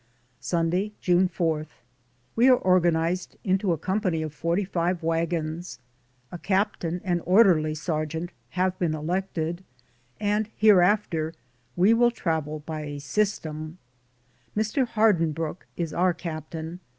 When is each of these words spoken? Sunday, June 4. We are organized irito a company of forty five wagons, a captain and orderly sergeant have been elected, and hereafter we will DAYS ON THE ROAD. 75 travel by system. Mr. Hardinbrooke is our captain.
Sunday, 0.39 0.93
June 0.99 1.27
4. 1.27 1.67
We 2.35 2.47
are 2.47 2.55
organized 2.55 3.37
irito 3.45 3.71
a 3.71 3.77
company 3.77 4.23
of 4.23 4.33
forty 4.33 4.65
five 4.65 5.03
wagons, 5.03 5.77
a 6.31 6.39
captain 6.39 7.01
and 7.03 7.21
orderly 7.23 7.75
sergeant 7.75 8.31
have 8.57 8.79
been 8.79 8.95
elected, 8.95 9.63
and 10.19 10.49
hereafter 10.57 11.35
we 11.75 11.93
will 11.93 12.09
DAYS 12.09 12.19
ON 12.19 12.25
THE 12.25 12.31
ROAD. 12.31 12.63
75 12.63 12.63
travel 12.63 12.63
by 12.91 12.97
system. 12.97 13.77
Mr. 14.57 14.87
Hardinbrooke 14.87 15.67
is 15.77 15.93
our 15.93 16.15
captain. 16.15 16.79